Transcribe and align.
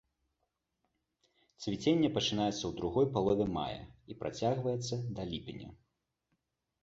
Цвіценне 1.65 2.09
пачынаецца 2.15 2.55
ў 2.65 2.71
другой 2.79 3.05
палове 3.17 3.45
мая 3.57 3.81
і 4.13 4.17
працягваецца 4.23 4.95
да 5.19 5.27
ліпеня. 5.33 5.69